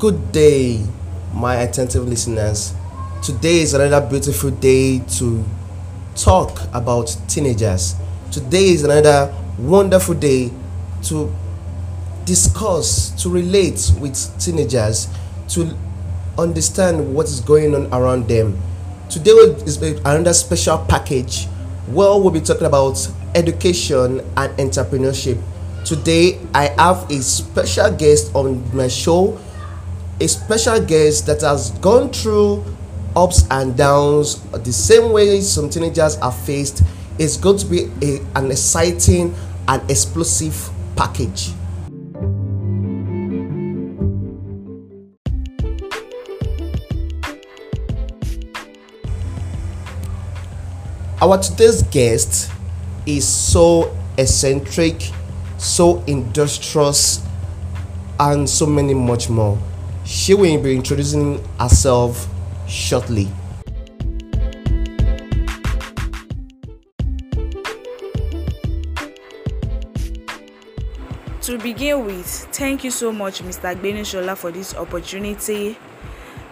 [0.00, 0.82] Good day,
[1.34, 2.72] my attentive listeners.
[3.22, 5.44] Today is another beautiful day to
[6.14, 7.96] talk about teenagers.
[8.32, 10.52] Today is another wonderful day
[11.02, 11.30] to
[12.24, 15.06] discuss, to relate with teenagers,
[15.48, 15.76] to
[16.38, 18.58] understand what is going on around them.
[19.10, 19.32] Today
[19.66, 21.44] is another special package
[21.88, 25.38] where we'll be talking about education and entrepreneurship.
[25.84, 29.38] Today, I have a special guest on my show,
[30.20, 32.62] a special guest that has gone through
[33.16, 36.82] ups and downs the same way some teenagers are faced.
[37.18, 39.34] It's going to be a, an exciting
[39.66, 41.52] and explosive package.
[51.22, 52.50] Our today's guest
[53.06, 55.10] is so eccentric,
[55.58, 57.24] so industrious,
[58.18, 59.58] and so many much more.
[60.10, 62.26] She will be introducing herself
[62.66, 63.28] shortly.
[71.42, 73.76] To begin with, thank you so much, Mr.
[73.76, 75.78] Shola, for this opportunity.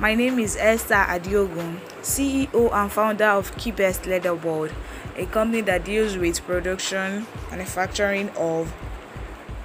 [0.00, 4.72] My name is Esther Adeogun, CEO and founder of Keybest Leather World,
[5.18, 8.72] a company that deals with production, manufacturing of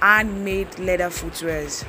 [0.02, 1.86] handmade leather footwears.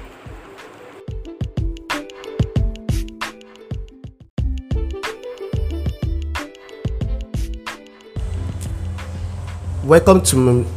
[9.89, 10.67] Welcome to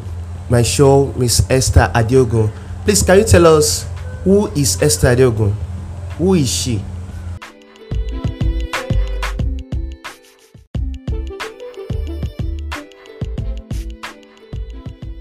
[0.48, 2.50] my show, Miss Esther Adeogun.
[2.82, 3.86] Please, can you tell us
[4.24, 5.52] who is Esther Adeogun?
[6.16, 6.82] Who is she?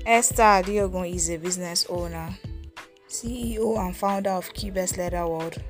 [0.06, 2.30] Esther Adeogun is a business owner,
[3.09, 5.62] CEO and founder of Keybest Leather World,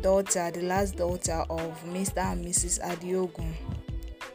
[0.00, 2.32] daughter, the last daughter of Mr.
[2.32, 2.80] and Mrs.
[2.82, 3.54] Adeogun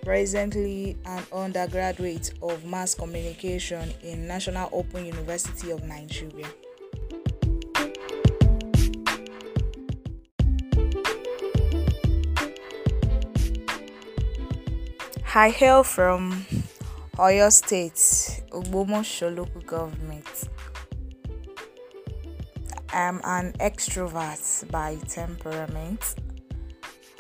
[0.02, 6.48] presently an undergraduate of mass communication in National Open University of Nigeria.
[15.34, 16.46] I hail from
[17.16, 20.28] Oyo State, Ogbomoso local government.
[22.94, 26.16] I am an extrovert by temperament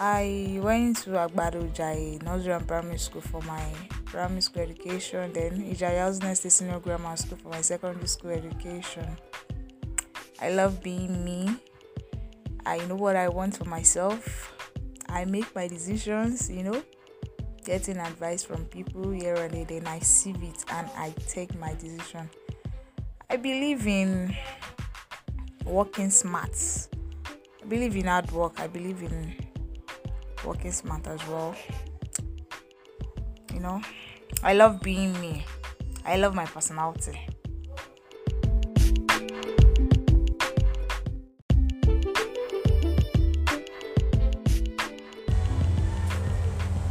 [0.03, 3.63] I went to Agbado Jai Nursery and Primary School for my
[4.05, 9.05] primary school education, then Ijaya Next Senior Grammar School for my secondary school education.
[10.41, 11.55] I love being me.
[12.65, 14.51] I know what I want for myself.
[15.07, 16.81] I make my decisions, you know,
[17.63, 21.75] getting advice from people here and there, then I sieve it and I take my
[21.75, 22.27] decision.
[23.29, 24.35] I believe in
[25.63, 26.57] working smart.
[27.61, 28.59] I believe in hard work.
[28.59, 29.50] I believe in
[30.45, 31.55] working smart as well.
[33.53, 33.81] You know,
[34.43, 35.45] I love being me.
[36.05, 37.19] I love my personality.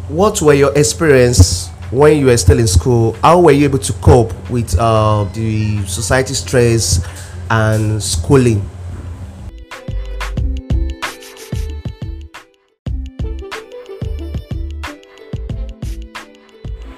[0.09, 3.13] What were your experience when you were still in school?
[3.23, 7.07] How were you able to cope with uh, the society stress
[7.49, 8.69] and schooling?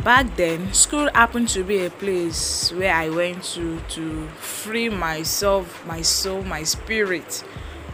[0.05, 5.85] Back then school happened to be a place where i went to to free myself
[5.87, 7.45] my soul my spirit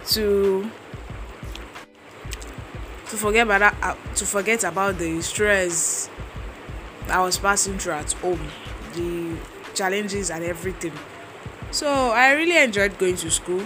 [0.07, 0.71] to
[3.09, 6.09] to forget about that, uh, to forget about the stress
[7.11, 8.41] i was passing through at home
[8.95, 9.37] the
[9.75, 10.93] challenges and everything.
[11.71, 13.63] So i really enjoyed going to school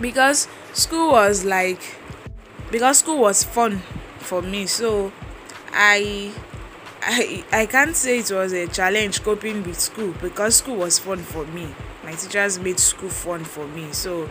[0.00, 1.82] because school was like
[2.70, 3.82] because school was fun
[4.18, 4.66] for me.
[4.66, 5.12] So
[5.72, 6.32] i
[7.06, 11.18] I I can't say it was a challenge coping with school because school was fun
[11.18, 11.74] for me.
[12.04, 13.92] My teachers made school fun for me.
[13.92, 14.28] So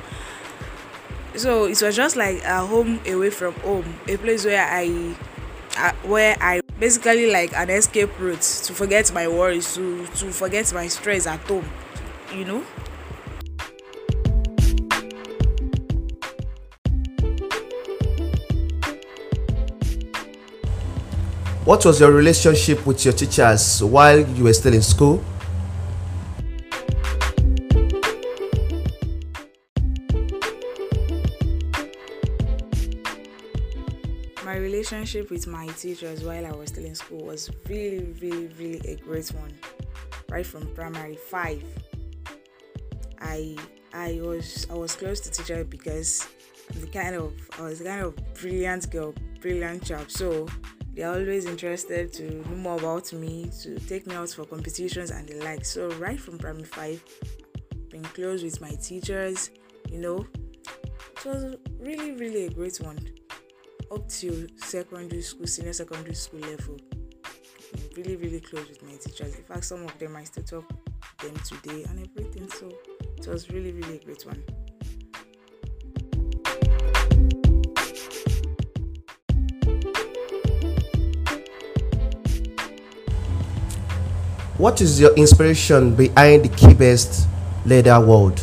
[1.36, 5.16] so it was just like a home away from home, a place where I
[5.78, 10.72] uh, where I basically like an escape route to forget my worries, to to forget
[10.74, 11.70] my stress at home,
[12.34, 12.64] you know.
[21.66, 25.24] What was your relationship with your teachers while you were still in school?
[34.46, 38.88] My relationship with my teachers while I was still in school was really, really, really
[38.88, 39.52] a great one.
[40.30, 41.64] Right from primary five,
[43.20, 43.58] I
[43.92, 46.28] I was I was close to teacher because
[46.76, 50.12] the kind of I was the kind of brilliant girl, brilliant chap.
[50.12, 50.48] So
[50.96, 55.28] they're always interested to know more about me, to take me out for competitions and
[55.28, 55.66] the like.
[55.66, 57.04] So right from primary five,
[57.90, 59.52] been close with my teachers,
[59.92, 60.26] you know.
[61.18, 63.00] It was really, really a great one.
[63.92, 66.78] Up to secondary school, senior secondary school level.
[67.98, 69.36] Really, really close with my teachers.
[69.36, 70.70] In fact, some of them I still talk
[71.20, 72.50] to them today and everything.
[72.50, 72.72] So
[73.18, 74.44] it was really, really a great one.
[84.58, 87.28] What is your inspiration behind the Keybest
[87.66, 88.42] Leather World?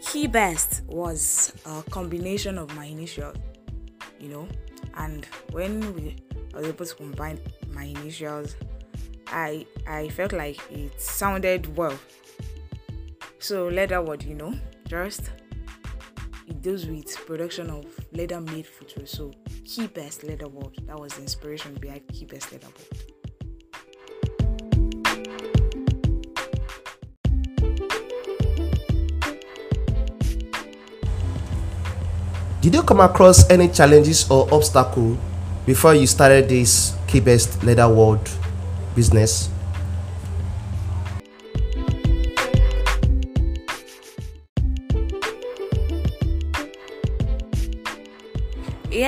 [0.00, 3.36] Keybest was a combination of my initials,
[4.18, 4.48] you know,
[4.96, 6.16] and when we
[6.52, 7.38] was able to combine
[7.68, 8.56] my initials,
[9.28, 11.96] I I felt like it sounded well.
[13.38, 14.52] So leather word, you know,
[14.88, 15.30] just
[16.62, 19.04] deals with production of leather made footwear.
[19.04, 19.32] So
[19.64, 20.78] Keybest Leather World.
[20.86, 22.02] That was the inspiration behind
[22.52, 23.12] Leather World.
[32.60, 35.18] Did you come across any challenges or obstacle
[35.66, 38.22] before you started this Keybest Leather World
[38.94, 39.51] business?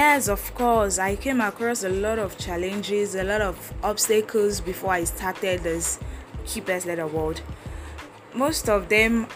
[0.06, 0.98] Yes, of course.
[0.98, 5.98] I came across a lot of challenges, a lot of obstacles before I started this
[6.44, 7.40] Keybest Leather World.
[8.34, 9.26] Most of them,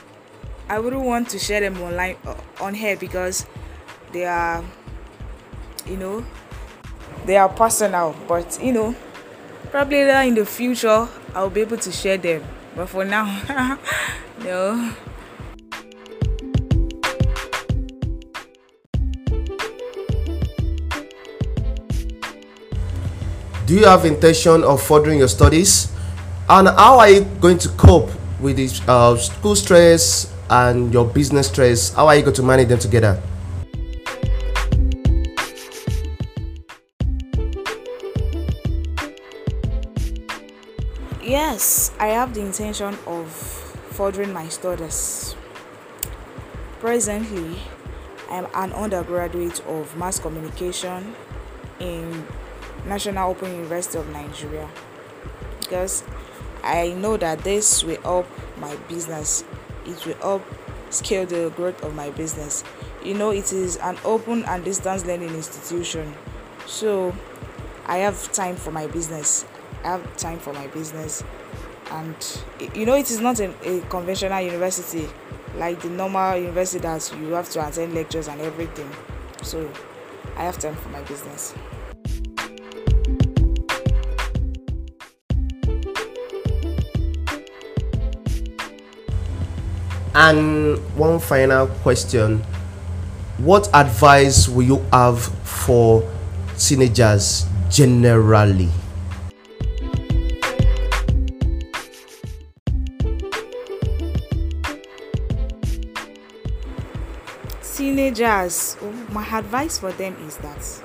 [0.69, 3.47] I wouldn't want to share them online uh, on here because
[4.13, 4.63] they are,
[5.87, 6.23] you know,
[7.25, 8.15] they are personal.
[8.29, 8.95] But you know,
[9.71, 12.45] probably in the future, I'll be able to share them.
[12.77, 13.79] But for now,
[14.45, 14.95] no.
[23.69, 25.93] Do you have intention of furthering your studies?
[26.49, 28.09] And how are you going to cope
[28.41, 31.93] with the uh, school stress and your business stress?
[31.93, 33.23] How are you going to manage them together?
[41.23, 43.31] Yes, I have the intention of
[43.91, 45.37] furthering my studies.
[46.81, 47.59] Presently,
[48.31, 51.15] I am an undergraduate of mass communication
[51.81, 52.27] in
[52.87, 54.69] National Open University of Nigeria
[55.69, 56.03] because
[56.65, 58.27] I know that this will help
[58.59, 59.45] my business.
[59.87, 60.45] It will help
[60.91, 62.65] scale the growth of my business.
[63.05, 66.15] You know, it is an open and distance learning institution,
[66.67, 67.15] so
[67.87, 69.45] I have time for my business.
[69.85, 71.23] I have time for my business,
[71.93, 72.17] and
[72.75, 75.09] you know, it is not a, a conventional university
[75.55, 78.91] like the normal university that you have to attend lectures and everything.
[79.43, 79.71] So,
[80.37, 81.55] I have time for my business.
[90.21, 92.43] And one final question
[93.39, 96.03] What advice will you have for
[96.59, 98.69] teenagers generally?
[107.77, 108.77] Teenagers,
[109.13, 110.83] my advice for them is that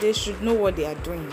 [0.00, 1.32] they should know what they are doing.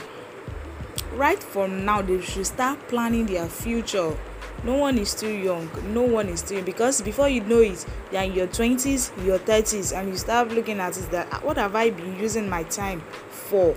[1.13, 4.15] Right from now, they should start planning their future
[4.63, 5.69] no one is too young.
[5.93, 9.37] No one is too because before you know it you are in your twenties your
[9.39, 13.01] thirties and you start looking at it that what have i been using my time
[13.29, 13.75] for?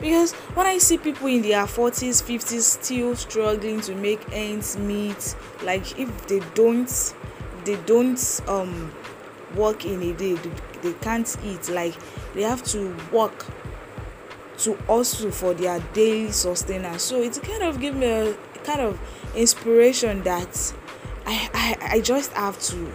[0.00, 5.34] Because when i see people in their forties fifties still struggling to make ends meet
[5.62, 7.14] like if they don't
[7.64, 8.92] they don't um
[9.54, 10.38] work in a day
[10.82, 11.94] they can't eat like
[12.34, 13.44] they have to work
[14.60, 17.02] to hustle for their daily sustenance.
[17.02, 18.98] So it kind of give me a kind of
[19.34, 20.72] inspiration that
[21.26, 22.92] I, I i just have to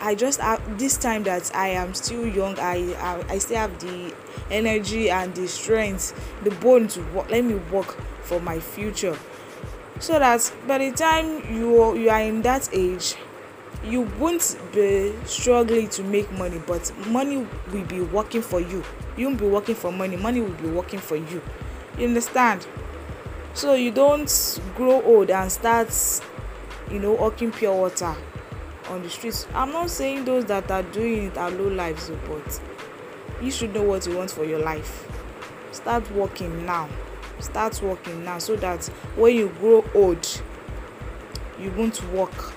[0.00, 3.78] i just have this time that i am still young i i, I still have
[3.80, 4.14] the
[4.50, 6.12] energy and the strength
[6.44, 9.18] the bone to work let me work for my future.
[10.00, 13.14] So that by the time you you are in that age
[13.84, 18.82] you won't be struggling to make money but money will be working for you.
[19.16, 21.42] You won't be working for money money will be working for you.
[21.98, 22.66] You understand
[23.54, 25.88] so you don't grow old and start
[26.90, 28.14] you know hawking pure water
[28.88, 29.46] on the streets.
[29.54, 32.60] I'm not saying those that are doing it are low lives but
[33.42, 35.08] you should know what you want for your life.
[35.72, 36.88] Start working now.
[37.40, 38.84] Start working now so that
[39.16, 40.42] when you grow old
[41.58, 42.52] you won't work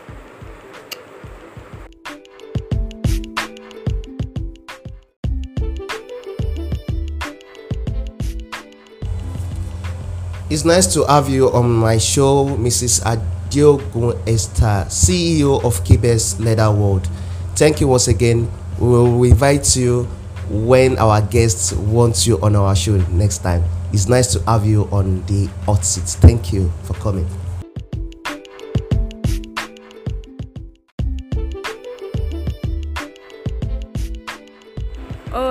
[10.56, 13.04] It's nice to have you on my show, Mrs.
[13.04, 17.10] Adeogun Esther, CEO of Keybest Leather World.
[17.56, 18.50] Thank you once again.
[18.80, 20.04] We will invite you
[20.48, 23.66] when our guests want you on our show next time.
[23.92, 26.06] It's nice to have you on the hot seat.
[26.24, 27.28] Thank you for coming.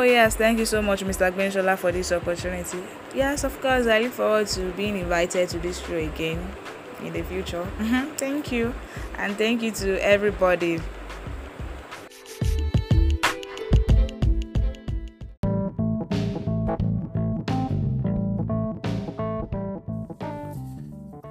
[0.05, 1.33] Yes, thank you so much, Mr.
[1.33, 2.79] Gbenshola, for this opportunity.
[3.15, 6.39] Yes, of course, I look forward to being invited to this show again
[7.03, 7.67] in the future.
[7.79, 8.75] Mhm, thank you,
[9.19, 10.81] and thank you to everybody.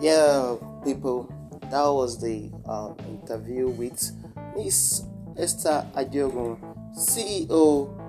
[0.02, 1.32] Yeah, people,
[1.72, 4.12] that was the um, interview with
[4.56, 5.04] Miss
[5.38, 6.60] Esther Adeogun,
[6.96, 8.03] CEO,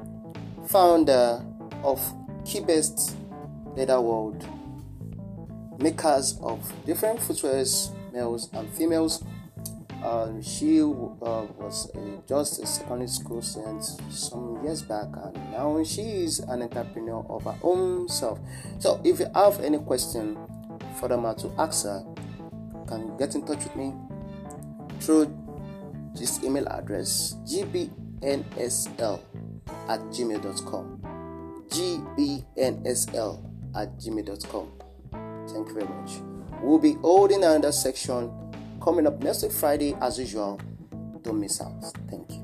[0.68, 1.44] founder
[1.83, 2.00] of
[2.44, 3.14] Keybest
[3.76, 4.47] Leather World,
[5.78, 9.25] makers of different footwears, males and females.
[10.04, 15.83] Um, she uh, was a, just a secondary school student some years back, and now
[15.83, 18.38] she is an entrepreneur of her own self.
[18.78, 20.37] So, if you have any question
[20.97, 22.04] for furthermore to ask her,
[22.38, 23.94] you can get in touch with me
[25.00, 25.35] through
[26.14, 29.21] this email address gbnsl
[29.88, 31.00] at gmail.com.
[31.69, 34.73] gbnsl at gmail.com.
[35.49, 36.12] Thank you very much.
[36.62, 38.31] We'll be holding another section
[38.83, 40.61] coming up next Friday as usual.
[41.23, 41.73] Don't miss out.
[42.11, 42.44] Thank you.